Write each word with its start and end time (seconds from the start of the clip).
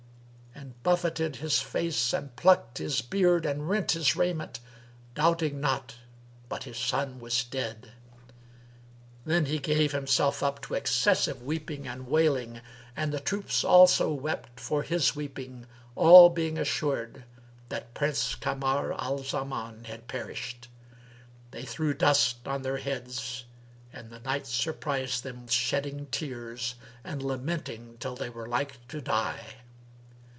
and 0.53 0.83
buffeted 0.83 1.35
his 1.37 1.59
face 1.61 2.11
and 2.13 2.35
plucks 2.35 2.79
his 2.79 3.01
beard 3.01 3.45
and 3.47 3.67
rent 3.69 3.91
his 3.93 4.15
raiment, 4.15 4.59
doubting 5.15 5.59
not 5.61 5.95
but 6.49 6.63
his 6.65 6.77
son 6.77 7.19
was 7.19 7.43
dead. 7.45 7.91
Then 9.25 9.45
he 9.45 9.57
gave 9.59 9.91
himself 9.91 10.41
up 10.43 10.59
to 10.63 10.73
excessive 10.75 11.41
weeping 11.43 11.87
and 11.87 12.07
wailing, 12.07 12.61
and 12.95 13.11
the 13.13 13.19
troops 13.19 13.63
also 13.63 14.11
wept 14.13 14.59
for 14.59 14.81
his 14.83 15.15
weeping, 15.15 15.65
all 15.95 16.29
being 16.31 16.57
assured 16.59 17.23
that 17.69 17.93
Prince 17.95 18.33
Kamar 18.35 18.93
al 18.93 19.19
Zaman 19.19 19.85
had 19.85 20.07
perished. 20.07 20.67
They 21.51 21.63
threw 21.63 21.93
dust 21.95 22.47
on 22.47 22.61
their 22.63 22.77
heads, 22.77 23.45
and 23.93 24.09
the 24.11 24.19
night 24.19 24.45
surprised 24.47 25.23
them 25.23 25.47
shedding 25.47 26.05
tears 26.07 26.75
and 27.03 27.21
lamenting 27.23 27.97
till 27.99 28.15
they 28.15 28.29
were 28.29 28.47
like 28.47 28.85
to 28.89 28.99
die. 29.01 29.41